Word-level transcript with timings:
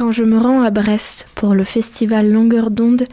Quand 0.00 0.12
je 0.12 0.24
me 0.24 0.38
rends 0.38 0.62
à 0.62 0.70
Brest 0.70 1.26
pour 1.34 1.54
le 1.54 1.62
festival 1.62 2.32
Longueur 2.32 2.70
d'onde, 2.70 3.04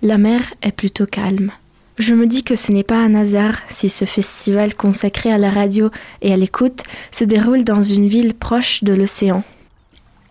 la 0.00 0.16
mer 0.16 0.40
est 0.62 0.72
plutôt 0.72 1.04
calme. 1.04 1.52
Je 1.98 2.14
me 2.14 2.26
dis 2.26 2.44
que 2.44 2.56
ce 2.56 2.72
n'est 2.72 2.82
pas 2.82 2.96
un 2.96 3.14
hasard 3.14 3.58
si 3.68 3.90
ce 3.90 4.06
festival 4.06 4.74
consacré 4.74 5.30
à 5.30 5.36
la 5.36 5.50
radio 5.50 5.90
et 6.22 6.32
à 6.32 6.36
l'écoute 6.36 6.82
se 7.12 7.24
déroule 7.24 7.62
dans 7.62 7.82
une 7.82 8.08
ville 8.08 8.32
proche 8.32 8.82
de 8.82 8.94
l'océan. 8.94 9.44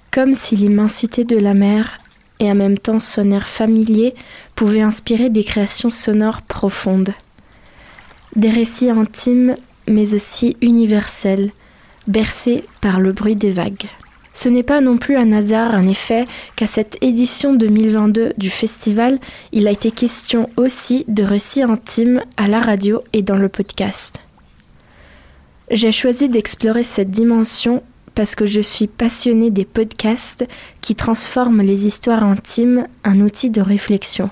Comme 0.10 0.34
si 0.34 0.56
l'immensité 0.56 1.26
de 1.26 1.38
la 1.38 1.54
mer 1.54 2.00
et 2.40 2.52
en 2.52 2.56
même 2.56 2.80
temps 2.80 3.00
son 3.00 3.30
air 3.30 3.48
familier 3.48 4.16
pouvaient 4.56 4.82
inspirer 4.82 5.30
des 5.30 5.44
créations 5.44 5.92
sonores 5.92 6.42
profondes. 6.42 7.14
Des 8.36 8.50
récits 8.50 8.90
intimes 8.90 9.58
mais 9.88 10.16
aussi 10.16 10.58
universels, 10.62 11.52
bercés 12.08 12.64
par 12.82 13.00
le 13.00 13.12
bruit 13.12 13.36
des 13.36 13.52
vagues. 13.52 13.86
Ce 14.42 14.48
n'est 14.48 14.64
pas 14.64 14.80
non 14.80 14.98
plus 14.98 15.18
un 15.18 15.34
hasard, 15.34 15.74
en 15.74 15.86
effet, 15.86 16.26
qu'à 16.56 16.66
cette 16.66 16.96
édition 17.04 17.54
2022 17.56 18.36
du 18.38 18.50
festival, 18.50 19.20
il 19.52 19.68
a 19.68 19.72
été 19.72 19.92
question 19.92 20.50
aussi 20.56 21.04
de 21.10 21.24
récits 21.24 21.64
intimes 21.64 22.24
à 22.38 22.48
la 22.48 22.62
radio 22.62 23.04
et 23.12 23.22
dans 23.22 23.36
le 23.36 23.50
podcast. 23.50 24.22
J'ai 25.72 25.92
choisi 25.92 26.30
d'explorer 26.30 26.84
cette 26.84 27.12
dimension 27.12 27.84
parce 28.16 28.34
que 28.34 28.46
je 28.46 28.62
suis 28.62 28.88
passionnée 28.88 29.52
des 29.52 29.66
podcasts 29.66 30.48
qui 30.80 30.96
transforment 30.96 31.62
les 31.62 31.86
histoires 31.86 32.24
intimes 32.24 32.88
en 33.04 33.20
outil 33.20 33.50
de 33.50 33.60
réflexion, 33.60 34.30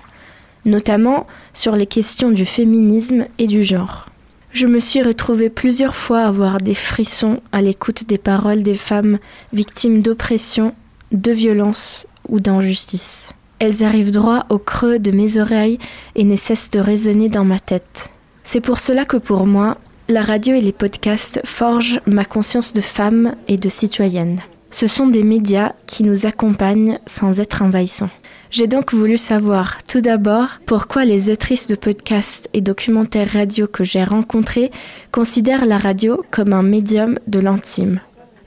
notamment 0.63 1.27
sur 1.53 1.75
les 1.75 1.85
questions 1.85 2.31
du 2.31 2.45
féminisme 2.45 3.25
et 3.39 3.47
du 3.47 3.61
genre. 3.61 4.07
Je 4.53 4.65
me 4.65 4.79
suis 4.79 5.03
retrouvée 5.03 5.49
plusieurs 5.49 5.95
fois 5.95 6.21
à 6.21 6.27
avoir 6.27 6.59
des 6.59 6.73
frissons 6.73 7.41
à 7.51 7.61
l'écoute 7.61 8.07
des 8.07 8.17
paroles 8.17 8.63
des 8.63 8.75
femmes 8.75 9.19
victimes 9.53 10.01
d'oppression, 10.01 10.73
de 11.11 11.31
violence 11.31 12.07
ou 12.27 12.39
d'injustice. 12.39 13.31
Elles 13.59 13.83
arrivent 13.83 14.11
droit 14.11 14.45
au 14.49 14.57
creux 14.57 14.99
de 14.99 15.11
mes 15.11 15.37
oreilles 15.37 15.79
et 16.15 16.23
ne 16.23 16.35
cessent 16.35 16.71
de 16.71 16.79
résonner 16.79 17.29
dans 17.29 17.45
ma 17.45 17.59
tête. 17.59 18.09
C'est 18.43 18.61
pour 18.61 18.79
cela 18.79 19.05
que 19.05 19.17
pour 19.17 19.45
moi, 19.45 19.77
la 20.09 20.21
radio 20.21 20.55
et 20.55 20.61
les 20.61 20.71
podcasts 20.71 21.41
forgent 21.43 21.99
ma 22.05 22.23
conscience 22.23 22.71
de 22.71 22.81
femme 22.81 23.35
et 23.47 23.57
de 23.57 23.69
citoyenne. 23.69 24.39
Ce 24.71 24.87
sont 24.87 25.07
des 25.07 25.23
médias 25.23 25.73
qui 25.85 26.03
nous 26.03 26.25
accompagnent 26.25 26.99
sans 27.05 27.39
être 27.39 27.61
envahissants. 27.61 28.09
J'ai 28.49 28.67
donc 28.67 28.93
voulu 28.93 29.17
savoir 29.17 29.77
tout 29.87 30.01
d'abord 30.01 30.59
pourquoi 30.65 31.05
les 31.05 31.29
autrices 31.29 31.67
de 31.67 31.75
podcasts 31.75 32.49
et 32.53 32.61
documentaires 32.61 33.33
radio 33.33 33.67
que 33.67 33.83
j'ai 33.83 34.03
rencontrés 34.03 34.71
considèrent 35.11 35.65
la 35.65 35.77
radio 35.77 36.23
comme 36.31 36.53
un 36.53 36.63
médium 36.63 37.19
de 37.27 37.39
l'intime. 37.39 37.99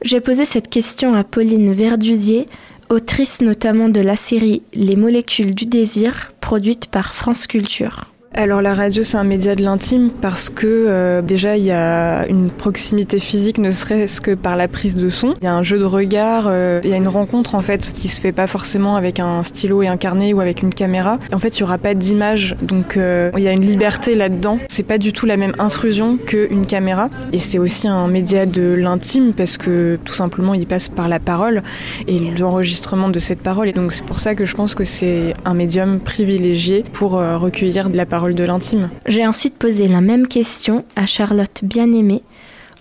J'ai 0.02 0.20
posé 0.20 0.46
cette 0.46 0.70
question 0.70 1.14
à 1.14 1.24
Pauline 1.24 1.72
Verdusier, 1.72 2.48
autrice 2.88 3.42
notamment 3.42 3.90
de 3.90 4.00
la 4.00 4.16
série 4.16 4.62
Les 4.72 4.96
molécules 4.96 5.54
du 5.54 5.66
désir, 5.66 6.32
produite 6.40 6.86
par 6.86 7.12
France 7.12 7.46
Culture. 7.46 8.09
Alors 8.32 8.62
la 8.62 8.74
radio 8.74 9.02
c'est 9.02 9.16
un 9.16 9.24
média 9.24 9.56
de 9.56 9.62
l'intime 9.64 10.08
parce 10.08 10.50
que 10.50 10.66
euh, 10.66 11.20
déjà 11.20 11.56
il 11.56 11.64
y 11.64 11.72
a 11.72 12.28
une 12.28 12.48
proximité 12.48 13.18
physique 13.18 13.58
ne 13.58 13.72
serait-ce 13.72 14.20
que 14.20 14.34
par 14.36 14.56
la 14.56 14.68
prise 14.68 14.94
de 14.94 15.08
son. 15.08 15.34
Il 15.42 15.44
y 15.44 15.48
a 15.48 15.54
un 15.54 15.64
jeu 15.64 15.80
de 15.80 15.84
regard, 15.84 16.44
euh, 16.46 16.80
il 16.84 16.90
y 16.90 16.92
a 16.92 16.96
une 16.96 17.08
rencontre 17.08 17.56
en 17.56 17.60
fait 17.60 17.90
qui 17.92 18.06
se 18.06 18.20
fait 18.20 18.30
pas 18.30 18.46
forcément 18.46 18.94
avec 18.94 19.18
un 19.18 19.42
stylo 19.42 19.82
et 19.82 19.88
un 19.88 19.96
carnet 19.96 20.32
ou 20.32 20.40
avec 20.40 20.62
une 20.62 20.72
caméra. 20.72 21.18
En 21.32 21.40
fait 21.40 21.58
il 21.58 21.60
y 21.60 21.62
aura 21.64 21.76
pas 21.76 21.94
d'image 21.94 22.54
donc 22.62 22.96
euh, 22.96 23.32
il 23.36 23.42
y 23.42 23.48
a 23.48 23.52
une 23.52 23.66
liberté 23.66 24.14
là-dedans. 24.14 24.60
C'est 24.68 24.84
pas 24.84 24.98
du 24.98 25.12
tout 25.12 25.26
la 25.26 25.36
même 25.36 25.52
intrusion 25.58 26.16
qu'une 26.16 26.66
caméra 26.66 27.10
et 27.32 27.38
c'est 27.38 27.58
aussi 27.58 27.88
un 27.88 28.06
média 28.06 28.46
de 28.46 28.62
l'intime 28.62 29.32
parce 29.32 29.58
que 29.58 29.98
tout 30.04 30.14
simplement 30.14 30.54
il 30.54 30.68
passe 30.68 30.88
par 30.88 31.08
la 31.08 31.18
parole 31.18 31.64
et 32.06 32.20
l'enregistrement 32.20 33.08
de 33.08 33.18
cette 33.18 33.40
parole 33.40 33.68
et 33.68 33.72
donc 33.72 33.92
c'est 33.92 34.06
pour 34.06 34.20
ça 34.20 34.36
que 34.36 34.44
je 34.44 34.54
pense 34.54 34.76
que 34.76 34.84
c'est 34.84 35.34
un 35.44 35.54
médium 35.54 35.98
privilégié 35.98 36.84
pour 36.92 37.12
recueillir 37.12 37.90
de 37.90 37.96
la 37.96 38.06
parole 38.06 38.19
de 38.28 38.44
l'intime. 38.44 38.90
J'ai 39.06 39.26
ensuite 39.26 39.56
posé 39.56 39.88
la 39.88 40.00
même 40.00 40.28
question 40.28 40.84
à 40.94 41.06
Charlotte 41.06 41.60
Bien-Aimée, 41.62 42.22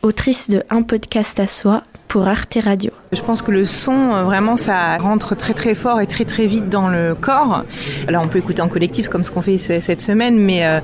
autrice 0.04 0.50
de 0.50 0.64
Un 0.70 0.82
podcast 0.82 1.40
à 1.40 1.48
soi 1.48 1.84
pour 2.10 2.28
Arte 2.28 2.58
Radio. 2.62 2.92
Je 3.12 3.22
pense 3.22 3.42
que 3.42 3.52
le 3.52 3.66
son, 3.66 3.94
euh, 3.94 4.24
vraiment, 4.24 4.58
ça 4.58 4.98
rentre 4.98 5.36
très 5.36 5.54
très 5.54 5.76
fort 5.76 6.02
et 6.02 6.08
très 6.08 6.26
très 6.26 6.48
vite 6.48 6.68
dans 6.68 6.90
le 6.90 7.16
corps. 7.16 7.64
Alors 8.08 8.24
on 8.24 8.28
peut 8.28 8.40
écouter 8.40 8.62
en 8.62 8.68
collectif 8.68 9.08
comme 9.10 9.24
ce 9.24 9.32
qu'on 9.32 9.42
fait 9.42 9.58
cette 9.58 10.02
semaine, 10.02 10.38
mais 10.38 10.66
euh, 10.66 10.80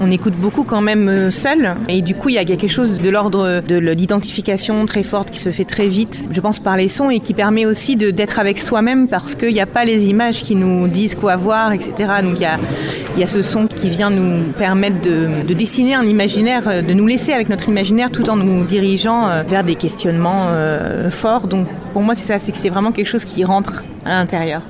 on 0.00 0.10
écoute 0.10 0.34
beaucoup 0.34 0.64
quand 0.64 0.80
même 0.80 1.08
euh, 1.08 1.30
seul. 1.30 1.74
Et 1.88 2.02
du 2.02 2.14
coup, 2.14 2.28
il 2.28 2.34
y 2.34 2.38
a 2.38 2.44
quelque 2.44 2.68
chose 2.68 2.98
de 2.98 3.10
l'ordre 3.10 3.62
de 3.66 3.76
l'identification 3.76 4.84
très 4.86 5.02
forte 5.02 5.30
qui 5.30 5.38
se 5.38 5.50
fait 5.50 5.64
très 5.64 5.88
vite, 5.88 6.24
je 6.30 6.40
pense, 6.40 6.58
par 6.58 6.76
les 6.76 6.88
sons 6.88 7.10
et 7.10 7.20
qui 7.20 7.34
permet 7.34 7.66
aussi 7.66 7.96
d'être 7.96 8.38
avec 8.38 8.60
soi-même 8.60 9.08
parce 9.08 9.34
qu'il 9.34 9.52
n'y 9.52 9.60
a 9.60 9.66
pas 9.66 9.84
les 9.84 10.06
images 10.06 10.42
qui 10.42 10.54
nous 10.54 10.88
disent 10.88 11.14
quoi 11.14 11.36
voir, 11.36 11.72
etc. 11.72 11.92
Donc 12.22 12.34
il 12.36 13.20
y 13.20 13.22
a, 13.22 13.26
ce 13.26 13.42
son 13.42 13.66
qui 13.66 13.88
vient 13.88 14.10
nous 14.10 14.52
permettre 14.52 15.00
de, 15.00 15.42
de, 15.46 15.54
dessiner 15.54 15.94
un 15.94 16.04
imaginaire, 16.04 16.84
de 16.84 16.92
nous 16.92 17.06
laisser 17.06 17.32
avec 17.32 17.48
notre 17.48 17.68
imaginaire 17.68 18.10
tout 18.10 18.28
en 18.30 18.36
nous 18.36 18.64
dirigeant 18.64 19.28
euh, 19.28 19.42
vers 19.42 19.64
des 19.64 19.74
questionnements 19.74 20.46
euh, 20.48 21.10
forts. 21.10 21.46
Donc 21.46 21.68
pour 21.92 22.02
moi, 22.02 22.14
c'est 22.14 22.26
ça, 22.26 22.38
c'est 22.38 22.52
que 22.52 22.58
c'est 22.58 22.70
vraiment 22.70 22.92
quelque 22.92 23.08
chose 23.08 23.24
qui 23.24 23.44
rentre 23.44 23.84
à 24.04 24.10
l'intérieur. 24.10 24.62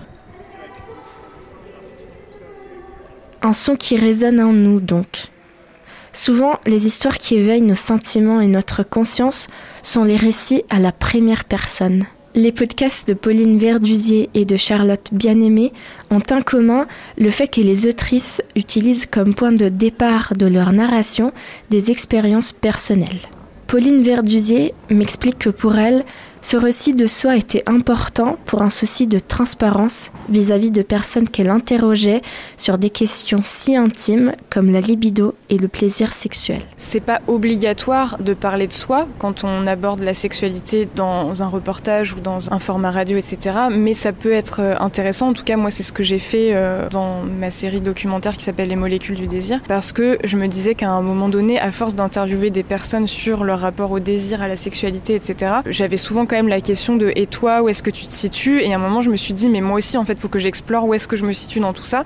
Un 3.46 3.52
son 3.52 3.76
qui 3.76 3.96
résonne 3.96 4.40
en 4.40 4.52
nous 4.52 4.80
donc. 4.80 5.28
Souvent, 6.12 6.58
les 6.66 6.88
histoires 6.88 7.16
qui 7.16 7.36
éveillent 7.36 7.62
nos 7.62 7.76
sentiments 7.76 8.40
et 8.40 8.48
notre 8.48 8.82
conscience 8.82 9.46
sont 9.84 10.02
les 10.02 10.16
récits 10.16 10.64
à 10.68 10.80
la 10.80 10.90
première 10.90 11.44
personne. 11.44 12.02
Les 12.34 12.50
podcasts 12.50 13.06
de 13.06 13.14
Pauline 13.14 13.56
Verdusier 13.56 14.30
et 14.34 14.44
de 14.44 14.56
Charlotte 14.56 15.10
Bien-Aimée 15.12 15.72
ont 16.10 16.22
en 16.32 16.42
commun 16.42 16.88
le 17.18 17.30
fait 17.30 17.46
que 17.46 17.60
les 17.60 17.86
autrices 17.86 18.42
utilisent 18.56 19.06
comme 19.06 19.32
point 19.32 19.52
de 19.52 19.68
départ 19.68 20.32
de 20.36 20.46
leur 20.46 20.72
narration 20.72 21.32
des 21.70 21.92
expériences 21.92 22.50
personnelles. 22.50 23.30
Pauline 23.68 24.02
Verdusier 24.02 24.74
m'explique 24.90 25.38
que 25.38 25.50
pour 25.50 25.76
elle, 25.76 26.04
ce 26.46 26.56
récit 26.56 26.94
de 26.94 27.08
soi 27.08 27.36
était 27.36 27.64
important 27.66 28.36
pour 28.44 28.62
un 28.62 28.70
souci 28.70 29.08
de 29.08 29.18
transparence 29.18 30.12
vis-à-vis 30.28 30.70
de 30.70 30.82
personnes 30.82 31.28
qu'elle 31.28 31.50
interrogeait 31.50 32.22
sur 32.56 32.78
des 32.78 32.88
questions 32.88 33.40
si 33.42 33.74
intimes 33.74 34.32
comme 34.48 34.70
la 34.70 34.80
libido 34.80 35.34
et 35.50 35.58
le 35.58 35.66
plaisir 35.66 36.12
sexuel. 36.12 36.60
C'est 36.76 37.00
pas 37.00 37.20
obligatoire 37.26 38.18
de 38.18 38.32
parler 38.32 38.68
de 38.68 38.72
soi 38.72 39.08
quand 39.18 39.42
on 39.42 39.66
aborde 39.66 39.98
la 39.98 40.14
sexualité 40.14 40.88
dans 40.94 41.42
un 41.42 41.48
reportage 41.48 42.12
ou 42.12 42.20
dans 42.20 42.52
un 42.52 42.60
format 42.60 42.92
radio, 42.92 43.18
etc. 43.18 43.56
Mais 43.72 43.94
ça 43.94 44.12
peut 44.12 44.30
être 44.30 44.60
euh, 44.60 44.76
intéressant. 44.78 45.30
En 45.30 45.32
tout 45.32 45.42
cas, 45.42 45.56
moi, 45.56 45.72
c'est 45.72 45.82
ce 45.82 45.92
que 45.92 46.04
j'ai 46.04 46.20
fait 46.20 46.54
euh, 46.54 46.88
dans 46.90 47.22
ma 47.22 47.50
série 47.50 47.80
documentaire 47.80 48.36
qui 48.36 48.44
s'appelle 48.44 48.68
Les 48.68 48.76
molécules 48.76 49.16
du 49.16 49.26
désir, 49.26 49.60
parce 49.66 49.90
que 49.90 50.16
je 50.22 50.36
me 50.36 50.46
disais 50.46 50.76
qu'à 50.76 50.90
un 50.90 51.02
moment 51.02 51.28
donné, 51.28 51.58
à 51.58 51.72
force 51.72 51.96
d'interviewer 51.96 52.50
des 52.50 52.62
personnes 52.62 53.08
sur 53.08 53.42
leur 53.42 53.58
rapport 53.58 53.90
au 53.90 53.98
désir, 53.98 54.42
à 54.42 54.46
la 54.46 54.56
sexualité, 54.56 55.16
etc., 55.16 55.56
j'avais 55.66 55.96
souvent 55.96 56.24
quand 56.24 56.35
même 56.36 56.48
la 56.48 56.60
question 56.60 56.96
de 56.96 57.12
et 57.16 57.26
toi, 57.26 57.62
où 57.62 57.68
est-ce 57.68 57.82
que 57.82 57.90
tu 57.90 58.06
te 58.06 58.12
situes? 58.12 58.60
Et 58.60 58.72
à 58.72 58.76
un 58.76 58.78
moment, 58.78 59.00
je 59.00 59.10
me 59.10 59.16
suis 59.16 59.32
dit, 59.32 59.48
mais 59.48 59.60
moi 59.60 59.78
aussi, 59.78 59.96
en 59.96 60.04
fait, 60.04 60.18
faut 60.18 60.28
que 60.28 60.38
j'explore 60.38 60.84
où 60.84 60.94
est-ce 60.94 61.08
que 61.08 61.16
je 61.16 61.24
me 61.24 61.32
situe 61.32 61.60
dans 61.60 61.72
tout 61.72 61.84
ça. 61.84 62.04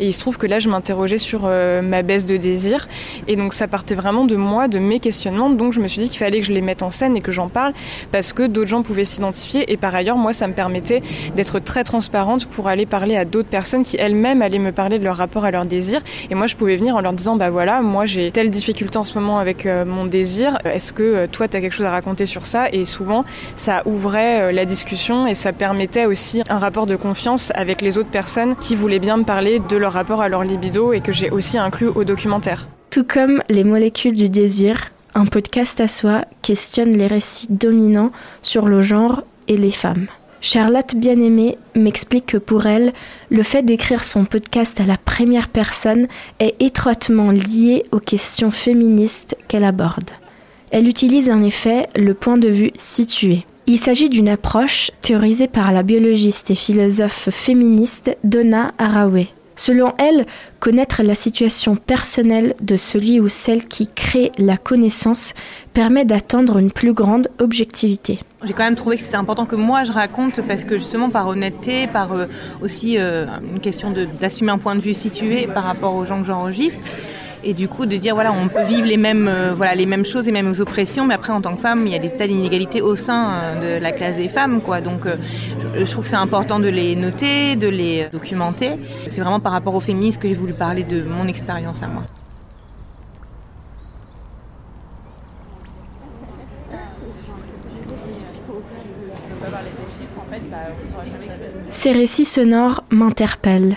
Et 0.00 0.06
il 0.06 0.12
se 0.12 0.18
trouve 0.18 0.36
que 0.36 0.46
là, 0.46 0.58
je 0.58 0.68
m'interrogeais 0.68 1.18
sur 1.18 1.42
euh, 1.44 1.80
ma 1.80 2.02
baisse 2.02 2.26
de 2.26 2.36
désir. 2.36 2.88
Et 3.28 3.36
donc, 3.36 3.54
ça 3.54 3.68
partait 3.68 3.94
vraiment 3.94 4.24
de 4.24 4.36
moi, 4.36 4.68
de 4.68 4.78
mes 4.78 4.98
questionnements. 4.98 5.50
Donc, 5.50 5.72
je 5.72 5.80
me 5.80 5.86
suis 5.86 6.00
dit 6.00 6.08
qu'il 6.08 6.18
fallait 6.18 6.40
que 6.40 6.46
je 6.46 6.52
les 6.52 6.60
mette 6.60 6.82
en 6.82 6.90
scène 6.90 7.16
et 7.16 7.20
que 7.20 7.32
j'en 7.32 7.48
parle 7.48 7.72
parce 8.10 8.32
que 8.32 8.46
d'autres 8.46 8.68
gens 8.68 8.82
pouvaient 8.82 9.04
s'identifier. 9.04 9.72
Et 9.72 9.76
par 9.76 9.94
ailleurs, 9.94 10.16
moi, 10.16 10.32
ça 10.32 10.48
me 10.48 10.54
permettait 10.54 11.02
d'être 11.36 11.60
très 11.60 11.84
transparente 11.84 12.46
pour 12.46 12.66
aller 12.68 12.86
parler 12.86 13.16
à 13.16 13.24
d'autres 13.24 13.48
personnes 13.48 13.84
qui 13.84 13.96
elles-mêmes 13.96 14.42
allaient 14.42 14.58
me 14.58 14.72
parler 14.72 14.98
de 14.98 15.04
leur 15.04 15.16
rapport 15.16 15.44
à 15.44 15.50
leur 15.50 15.66
désir. 15.66 16.00
Et 16.30 16.34
moi, 16.34 16.46
je 16.46 16.56
pouvais 16.56 16.76
venir 16.76 16.96
en 16.96 17.00
leur 17.00 17.12
disant, 17.12 17.36
bah 17.36 17.50
voilà, 17.50 17.80
moi, 17.82 18.06
j'ai 18.06 18.30
telle 18.32 18.50
difficulté 18.50 18.98
en 18.98 19.04
ce 19.04 19.18
moment 19.18 19.38
avec 19.38 19.66
euh, 19.66 19.84
mon 19.84 20.04
désir. 20.04 20.58
Est-ce 20.64 20.92
que 20.92 21.02
euh, 21.02 21.26
toi, 21.30 21.46
tu 21.46 21.56
as 21.56 21.60
quelque 21.60 21.72
chose 21.72 21.86
à 21.86 21.90
raconter 21.90 22.26
sur 22.26 22.46
ça? 22.46 22.68
Et 22.72 22.84
souvent, 22.84 23.24
ça 23.56 23.67
ouvrait 23.86 24.40
euh, 24.40 24.52
la 24.52 24.64
discussion 24.64 25.26
et 25.26 25.34
ça 25.34 25.52
permettait 25.52 26.06
aussi 26.06 26.42
un 26.48 26.58
rapport 26.58 26.86
de 26.86 26.96
confiance 26.96 27.52
avec 27.54 27.82
les 27.82 27.98
autres 27.98 28.10
personnes 28.10 28.56
qui 28.56 28.74
voulaient 28.74 28.98
bien 28.98 29.18
me 29.18 29.24
parler 29.24 29.60
de 29.60 29.76
leur 29.76 29.92
rapport 29.92 30.20
à 30.20 30.28
leur 30.28 30.44
libido 30.44 30.92
et 30.92 31.00
que 31.00 31.12
j'ai 31.12 31.30
aussi 31.30 31.58
inclus 31.58 31.88
au 31.88 32.04
documentaire. 32.04 32.68
Tout 32.90 33.04
comme 33.04 33.42
Les 33.48 33.64
molécules 33.64 34.16
du 34.16 34.28
désir, 34.28 34.90
un 35.14 35.26
podcast 35.26 35.80
à 35.80 35.88
soi 35.88 36.24
questionne 36.42 36.96
les 36.96 37.06
récits 37.06 37.48
dominants 37.50 38.12
sur 38.42 38.66
le 38.66 38.80
genre 38.80 39.22
et 39.46 39.56
les 39.56 39.70
femmes. 39.70 40.06
Charlotte 40.40 40.94
Bien-Aimée 40.94 41.58
m'explique 41.74 42.26
que 42.26 42.36
pour 42.36 42.66
elle, 42.66 42.92
le 43.28 43.42
fait 43.42 43.62
d'écrire 43.62 44.04
son 44.04 44.24
podcast 44.24 44.80
à 44.80 44.84
la 44.84 44.96
première 44.96 45.48
personne 45.48 46.06
est 46.38 46.54
étroitement 46.60 47.30
lié 47.30 47.84
aux 47.90 47.98
questions 47.98 48.52
féministes 48.52 49.36
qu'elle 49.48 49.64
aborde. 49.64 50.10
Elle 50.70 50.88
utilise 50.88 51.30
en 51.30 51.42
effet 51.42 51.88
le 51.96 52.14
point 52.14 52.38
de 52.38 52.48
vue 52.48 52.70
situé. 52.76 53.46
Il 53.70 53.78
s'agit 53.78 54.08
d'une 54.08 54.30
approche 54.30 54.90
théorisée 55.02 55.46
par 55.46 55.72
la 55.72 55.82
biologiste 55.82 56.50
et 56.50 56.54
philosophe 56.54 57.28
féministe 57.30 58.16
Donna 58.24 58.72
Haraway. 58.78 59.28
Selon 59.56 59.92
elle, 59.98 60.24
connaître 60.58 61.02
la 61.02 61.14
situation 61.14 61.76
personnelle 61.76 62.54
de 62.62 62.78
celui 62.78 63.20
ou 63.20 63.28
celle 63.28 63.68
qui 63.68 63.86
crée 63.86 64.32
la 64.38 64.56
connaissance 64.56 65.34
permet 65.74 66.06
d'atteindre 66.06 66.56
une 66.56 66.70
plus 66.70 66.94
grande 66.94 67.28
objectivité. 67.40 68.20
J'ai 68.42 68.54
quand 68.54 68.64
même 68.64 68.74
trouvé 68.74 68.96
que 68.96 69.02
c'était 69.02 69.16
important 69.16 69.44
que 69.44 69.56
moi 69.56 69.84
je 69.84 69.92
raconte 69.92 70.40
parce 70.46 70.64
que 70.64 70.78
justement 70.78 71.10
par 71.10 71.28
honnêteté, 71.28 71.88
par 71.88 72.12
euh, 72.12 72.24
aussi 72.62 72.96
euh, 72.96 73.26
une 73.52 73.60
question 73.60 73.92
d'assumer 74.18 74.50
un 74.50 74.58
point 74.58 74.76
de 74.76 74.80
vue 74.80 74.94
situé 74.94 75.46
par 75.46 75.64
rapport 75.64 75.94
aux 75.94 76.06
gens 76.06 76.22
que 76.22 76.26
j'enregistre 76.28 76.86
et 77.44 77.54
du 77.54 77.68
coup 77.68 77.86
de 77.86 77.96
dire 77.96 78.14
voilà 78.14 78.32
on 78.32 78.48
peut 78.48 78.62
vivre 78.62 78.86
les 78.86 78.96
mêmes 78.96 79.28
euh, 79.28 79.54
voilà 79.54 79.74
les 79.74 79.86
mêmes 79.86 80.04
choses 80.04 80.26
les 80.26 80.32
mêmes 80.32 80.54
oppressions 80.58 81.06
mais 81.06 81.14
après 81.14 81.32
en 81.32 81.40
tant 81.40 81.54
que 81.54 81.60
femme 81.60 81.86
il 81.86 81.92
y 81.92 81.96
a 81.96 81.98
des 81.98 82.08
états 82.08 82.26
d'inégalité 82.26 82.80
au 82.82 82.96
sein 82.96 83.30
euh, 83.30 83.78
de 83.78 83.82
la 83.82 83.92
classe 83.92 84.16
des 84.16 84.28
femmes 84.28 84.60
quoi. 84.60 84.80
Donc 84.80 85.06
euh, 85.06 85.16
je, 85.76 85.90
trouve 85.90 86.04
que 86.04 86.10
c'est 86.10 86.16
important 86.16 86.58
de 86.58 86.68
les 86.68 86.96
noter 86.96 87.56
de 87.56 87.68
les 87.68 88.08
documenter. 88.10 88.70
C'est 89.06 89.20
vraiment 89.20 89.40
par 89.40 89.52
rapport 89.52 89.74
aux 89.74 89.80
féministes 89.80 90.20
que 90.20 90.28
j'ai 90.28 90.34
voulu 90.34 90.52
parler 90.52 90.84
de 90.84 91.02
mon 91.02 91.26
expérience 91.26 91.82
à 91.82 91.88
moi. 91.88 92.04
Ces 101.70 101.92
récits 101.92 102.24
sonores 102.24 102.84
m'interpellent. 102.90 103.76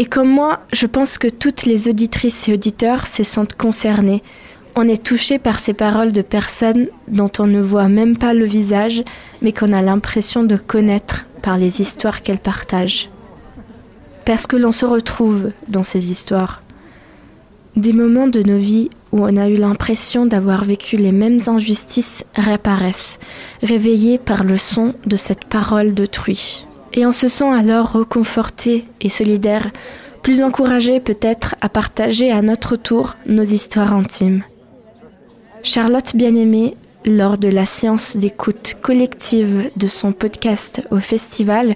Et 0.00 0.06
comme 0.06 0.30
moi, 0.30 0.60
je 0.72 0.86
pense 0.86 1.18
que 1.18 1.28
toutes 1.28 1.66
les 1.66 1.90
auditrices 1.90 2.48
et 2.48 2.54
auditeurs 2.54 3.06
se 3.06 3.22
sentent 3.22 3.54
concernés. 3.54 4.22
On 4.74 4.88
est 4.88 5.04
touché 5.04 5.38
par 5.38 5.60
ces 5.60 5.74
paroles 5.74 6.12
de 6.12 6.22
personnes 6.22 6.86
dont 7.06 7.30
on 7.38 7.46
ne 7.46 7.60
voit 7.60 7.88
même 7.88 8.16
pas 8.16 8.32
le 8.32 8.46
visage, 8.46 9.04
mais 9.42 9.52
qu'on 9.52 9.74
a 9.74 9.82
l'impression 9.82 10.42
de 10.42 10.56
connaître 10.56 11.26
par 11.42 11.58
les 11.58 11.82
histoires 11.82 12.22
qu'elles 12.22 12.38
partagent. 12.38 13.10
Parce 14.24 14.46
que 14.46 14.56
l'on 14.56 14.72
se 14.72 14.86
retrouve 14.86 15.52
dans 15.68 15.84
ces 15.84 16.10
histoires. 16.10 16.62
Des 17.76 17.92
moments 17.92 18.26
de 18.26 18.42
nos 18.42 18.58
vies 18.58 18.88
où 19.12 19.22
on 19.22 19.36
a 19.36 19.50
eu 19.50 19.56
l'impression 19.56 20.24
d'avoir 20.24 20.64
vécu 20.64 20.96
les 20.96 21.12
mêmes 21.12 21.40
injustices 21.46 22.24
réapparaissent, 22.34 23.18
réveillés 23.62 24.16
par 24.16 24.44
le 24.44 24.56
son 24.56 24.94
de 25.04 25.16
cette 25.16 25.44
parole 25.44 25.92
d'autrui 25.92 26.66
et 26.92 27.06
on 27.06 27.12
se 27.12 27.28
sent 27.28 27.50
alors 27.52 27.92
reconforté 27.92 28.84
et 29.00 29.08
solidaire, 29.08 29.70
plus 30.22 30.42
encouragé 30.42 31.00
peut-être 31.00 31.54
à 31.60 31.68
partager 31.68 32.30
à 32.30 32.42
notre 32.42 32.76
tour 32.76 33.16
nos 33.26 33.42
histoires 33.42 33.94
intimes. 33.94 34.42
Charlotte 35.62 36.14
Bien-Aimée, 36.14 36.76
lors 37.04 37.38
de 37.38 37.48
la 37.48 37.66
séance 37.66 38.16
d'écoute 38.16 38.76
collective 38.82 39.70
de 39.76 39.86
son 39.86 40.12
podcast 40.12 40.82
au 40.90 40.98
festival, 40.98 41.74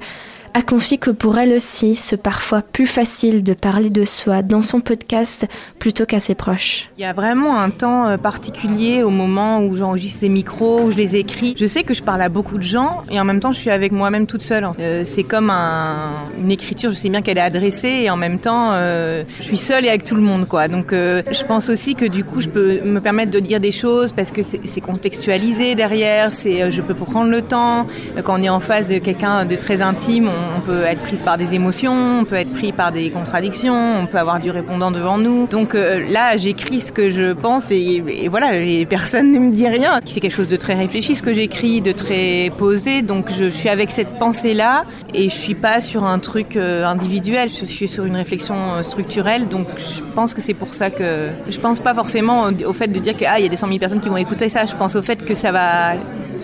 a 0.56 0.62
confié 0.62 0.98
que 0.98 1.10
pour 1.10 1.36
elle 1.36 1.52
aussi, 1.52 1.96
c'est 1.96 2.16
parfois 2.16 2.62
plus 2.62 2.86
facile 2.86 3.42
de 3.42 3.54
parler 3.54 3.90
de 3.90 4.04
soi 4.04 4.42
dans 4.42 4.62
son 4.62 4.80
podcast 4.80 5.46
plutôt 5.80 6.06
qu'à 6.06 6.20
ses 6.20 6.36
proches. 6.36 6.90
Il 6.96 7.02
y 7.02 7.04
a 7.04 7.12
vraiment 7.12 7.58
un 7.58 7.70
temps 7.70 8.06
euh, 8.06 8.16
particulier 8.16 9.02
au 9.02 9.10
moment 9.10 9.60
où 9.60 9.76
j'enregistre 9.76 10.20
ces 10.20 10.28
micros, 10.28 10.82
où 10.82 10.90
je 10.92 10.96
les 10.96 11.16
écris. 11.16 11.56
Je 11.58 11.66
sais 11.66 11.82
que 11.82 11.92
je 11.92 12.04
parle 12.04 12.22
à 12.22 12.28
beaucoup 12.28 12.56
de 12.56 12.62
gens 12.62 13.02
et 13.10 13.18
en 13.18 13.24
même 13.24 13.40
temps 13.40 13.52
je 13.52 13.58
suis 13.58 13.70
avec 13.70 13.90
moi-même 13.90 14.26
toute 14.28 14.42
seule. 14.42 14.68
Euh, 14.78 15.02
c'est 15.04 15.24
comme 15.24 15.50
une 15.50 16.52
écriture, 16.52 16.92
je 16.92 16.96
sais 16.96 17.08
bien 17.08 17.20
qu'elle 17.20 17.38
est 17.38 17.40
adressée 17.40 18.02
et 18.04 18.10
en 18.10 18.16
même 18.16 18.38
temps 18.38 18.70
euh, 18.74 19.24
je 19.40 19.42
suis 19.42 19.58
seule 19.58 19.84
et 19.84 19.88
avec 19.88 20.04
tout 20.04 20.14
le 20.14 20.22
monde 20.22 20.46
quoi. 20.46 20.68
Donc 20.68 20.92
je 20.92 21.44
pense 21.44 21.68
aussi 21.68 21.96
que 21.96 22.04
du 22.04 22.22
coup 22.22 22.40
je 22.40 22.48
peux 22.48 22.80
me 22.82 23.00
permettre 23.00 23.32
de 23.32 23.40
dire 23.40 23.58
des 23.58 23.72
choses 23.72 24.12
parce 24.12 24.30
que 24.30 24.42
c'est 24.42 24.80
contextualisé 24.80 25.74
derrière, 25.74 26.32
c'est 26.32 26.70
je 26.70 26.80
peux 26.80 26.94
prendre 26.94 27.30
le 27.30 27.42
temps. 27.42 27.88
Quand 28.22 28.38
on 28.38 28.42
est 28.42 28.48
en 28.48 28.60
face 28.60 28.86
de 28.86 28.98
quelqu'un 28.98 29.44
de 29.44 29.56
très 29.56 29.82
intime, 29.82 30.30
peut 30.64 30.82
être 30.84 31.00
prise 31.00 31.22
par 31.22 31.38
des 31.38 31.54
émotions, 31.54 32.20
on 32.20 32.24
peut 32.24 32.36
être 32.36 32.52
pris 32.52 32.72
par 32.72 32.92
des 32.92 33.10
contradictions, 33.10 34.00
on 34.00 34.06
peut 34.06 34.18
avoir 34.18 34.40
du 34.40 34.50
répondant 34.50 34.90
devant 34.90 35.18
nous. 35.18 35.46
Donc 35.46 35.74
euh, 35.74 36.04
là, 36.10 36.36
j'écris 36.36 36.80
ce 36.80 36.92
que 36.92 37.10
je 37.10 37.32
pense 37.32 37.70
et, 37.70 38.28
voilà, 38.28 38.58
les 38.58 38.86
personnes 38.86 39.32
ne 39.32 39.38
me 39.38 39.52
disent 39.52 39.66
rien. 39.66 40.00
C'est 40.04 40.20
quelque 40.20 40.34
chose 40.34 40.48
de 40.48 40.56
très 40.56 40.74
réfléchi, 40.74 41.14
ce 41.14 41.22
que 41.22 41.34
j'écris, 41.34 41.80
de 41.80 41.92
très 41.92 42.50
posé. 42.56 43.02
Donc 43.02 43.30
je, 43.30 43.48
suis 43.48 43.68
avec 43.68 43.90
cette 43.90 44.18
pensée-là 44.18 44.84
et 45.12 45.24
je 45.30 45.34
suis 45.34 45.54
pas 45.54 45.80
sur 45.80 46.04
un 46.04 46.18
truc 46.18 46.56
euh, 46.56 46.84
individuel, 46.84 47.48
je 47.48 47.66
suis 47.66 47.88
sur 47.88 48.04
une 48.04 48.16
réflexion 48.16 48.54
euh, 48.54 48.82
structurelle. 48.82 49.48
Donc 49.48 49.66
je 49.78 50.02
pense 50.14 50.34
que 50.34 50.40
c'est 50.40 50.54
pour 50.54 50.74
ça 50.74 50.90
que 50.90 51.28
je 51.48 51.58
pense 51.58 51.80
pas 51.80 51.94
forcément 51.94 52.48
au 52.66 52.72
fait 52.72 52.88
de 52.88 52.98
dire 52.98 53.16
qu'il 53.16 53.26
ah, 53.30 53.38
y 53.38 53.46
a 53.46 53.48
des 53.48 53.56
100 53.56 53.68
000 53.68 53.78
personnes 53.78 54.00
qui 54.00 54.08
vont 54.08 54.16
écouter 54.16 54.48
ça. 54.48 54.64
Je 54.64 54.74
pense 54.74 54.96
au 54.96 55.02
fait 55.02 55.24
que 55.24 55.34
ça 55.34 55.52
va 55.52 55.94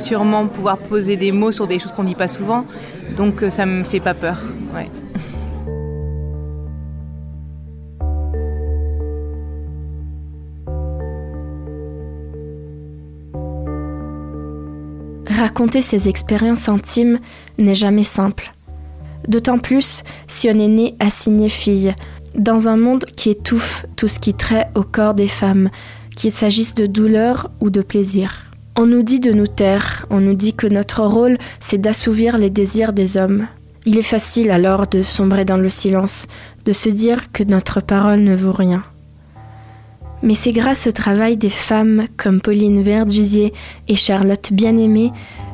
sûrement 0.00 0.46
pouvoir 0.46 0.78
poser 0.78 1.16
des 1.16 1.32
mots 1.32 1.52
sur 1.52 1.66
des 1.66 1.78
choses 1.78 1.92
qu'on 1.92 2.04
dit 2.04 2.14
pas 2.14 2.28
souvent. 2.28 2.64
Donc 3.16 3.44
ça 3.48 3.66
me 3.66 3.84
fait 3.84 4.00
pas 4.00 4.14
peur. 4.14 4.38
Raconter 15.40 15.80
ses 15.80 16.08
expériences 16.08 16.68
intimes 16.68 17.18
n'est 17.56 17.74
jamais 17.74 18.04
simple. 18.04 18.52
D'autant 19.26 19.58
plus 19.58 20.02
si 20.28 20.48
on 20.48 20.58
est 20.58 20.68
né 20.68 20.96
assigné 21.00 21.48
fille, 21.48 21.94
dans 22.34 22.68
un 22.68 22.76
monde 22.76 23.04
qui 23.04 23.30
étouffe 23.30 23.86
tout 23.96 24.06
ce 24.06 24.18
qui 24.18 24.34
trait 24.34 24.68
au 24.74 24.82
corps 24.82 25.14
des 25.14 25.28
femmes, 25.28 25.70
qu'il 26.14 26.32
s'agisse 26.32 26.74
de 26.74 26.84
douleur 26.84 27.50
ou 27.60 27.70
de 27.70 27.80
plaisir. 27.80 28.49
On 28.82 28.86
nous 28.86 29.02
dit 29.02 29.20
de 29.20 29.32
nous 29.32 29.46
taire, 29.46 30.06
on 30.08 30.22
nous 30.22 30.32
dit 30.32 30.54
que 30.54 30.66
notre 30.66 31.02
rôle 31.02 31.36
c'est 31.60 31.76
d'assouvir 31.76 32.38
les 32.38 32.48
désirs 32.48 32.94
des 32.94 33.18
hommes, 33.18 33.46
il 33.84 33.98
est 33.98 34.02
facile 34.16 34.50
alors 34.50 34.86
de 34.86 35.02
sombrer 35.02 35.44
dans 35.44 35.58
le 35.58 35.68
silence, 35.68 36.26
de 36.64 36.72
se 36.72 36.88
dire 36.88 37.30
que 37.30 37.44
notre 37.44 37.82
parole 37.82 38.20
ne 38.20 38.34
vaut 38.34 38.54
rien. 38.54 38.82
Mais 40.22 40.34
c'est 40.34 40.52
grâce 40.52 40.86
au 40.86 40.92
travail 40.92 41.36
des 41.36 41.50
femmes 41.50 42.06
comme 42.16 42.40
Pauline 42.40 42.80
Verdusier 42.80 43.52
et 43.86 43.96
Charlotte 43.96 44.50
Bien-Aimée 44.50 45.12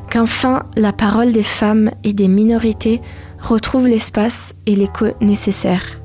qu'enfin 0.09 0.63
la 0.77 0.93
parole 0.93 1.33
des 1.33 1.43
femmes 1.43 1.91
et 2.05 2.13
des 2.13 2.29
minorités 2.29 3.01
retrouve 3.41 3.89
l'espace 3.89 4.55
et 4.67 4.75
l'écho 4.77 5.07
nécessaire. 5.19 5.96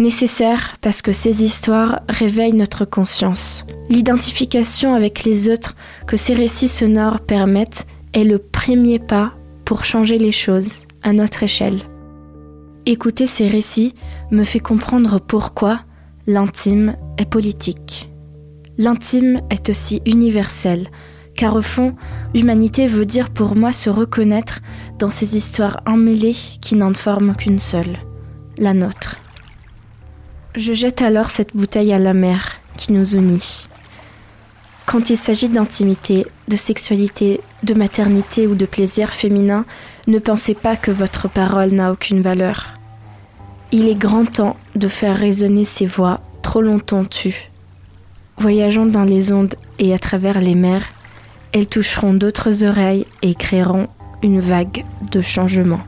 Nécessaire 0.00 0.76
parce 0.80 1.02
que 1.02 1.12
ces 1.12 1.44
histoires 1.44 2.00
réveillent 2.08 2.54
notre 2.54 2.86
conscience. 2.86 3.66
L'identification 3.90 4.94
avec 4.94 5.24
les 5.24 5.50
autres 5.50 5.76
que 6.06 6.16
ces 6.16 6.32
récits 6.32 6.68
sonores 6.68 7.20
permettent 7.20 7.86
est 8.14 8.24
le 8.24 8.38
premier 8.38 8.98
pas 8.98 9.34
pour 9.66 9.84
changer 9.84 10.16
les 10.16 10.32
choses 10.32 10.86
à 11.02 11.12
notre 11.12 11.42
échelle. 11.42 11.80
Écouter 12.86 13.26
ces 13.26 13.46
récits 13.46 13.94
me 14.30 14.42
fait 14.42 14.58
comprendre 14.58 15.20
pourquoi 15.20 15.82
l'intime 16.26 16.96
est 17.18 17.28
politique. 17.28 18.08
L'intime 18.78 19.42
est 19.50 19.68
aussi 19.68 20.00
universel, 20.06 20.88
car 21.36 21.56
au 21.56 21.62
fond, 21.62 21.94
humanité 22.32 22.86
veut 22.86 23.04
dire 23.04 23.28
pour 23.28 23.54
moi 23.54 23.74
se 23.74 23.90
reconnaître 23.90 24.60
dans 24.98 25.10
ces 25.10 25.36
histoires 25.36 25.82
emmêlées 25.86 26.36
qui 26.62 26.74
n'en 26.74 26.94
forment 26.94 27.36
qu'une 27.36 27.58
seule, 27.58 27.98
la 28.56 28.72
nôtre. 28.72 29.16
Je 30.56 30.72
jette 30.72 31.00
alors 31.00 31.30
cette 31.30 31.54
bouteille 31.54 31.92
à 31.92 31.98
la 31.98 32.12
mer 32.12 32.60
qui 32.76 32.92
nous 32.92 33.14
unit. 33.14 33.68
Quand 34.84 35.08
il 35.08 35.16
s'agit 35.16 35.48
d'intimité, 35.48 36.26
de 36.48 36.56
sexualité, 36.56 37.40
de 37.62 37.74
maternité 37.74 38.48
ou 38.48 38.56
de 38.56 38.66
plaisir 38.66 39.12
féminin, 39.12 39.64
ne 40.08 40.18
pensez 40.18 40.54
pas 40.54 40.74
que 40.74 40.90
votre 40.90 41.28
parole 41.28 41.70
n'a 41.70 41.92
aucune 41.92 42.20
valeur. 42.20 42.66
Il 43.70 43.88
est 43.88 43.94
grand 43.94 44.24
temps 44.24 44.56
de 44.74 44.88
faire 44.88 45.16
résonner 45.16 45.64
ces 45.64 45.86
voix 45.86 46.20
trop 46.42 46.62
longtemps 46.62 47.04
tues. 47.04 47.52
Voyageant 48.36 48.86
dans 48.86 49.04
les 49.04 49.32
ondes 49.32 49.54
et 49.78 49.94
à 49.94 49.98
travers 50.00 50.40
les 50.40 50.56
mers, 50.56 50.88
elles 51.52 51.68
toucheront 51.68 52.14
d'autres 52.14 52.64
oreilles 52.64 53.06
et 53.22 53.36
créeront 53.36 53.86
une 54.22 54.40
vague 54.40 54.84
de 55.12 55.22
changement. 55.22 55.80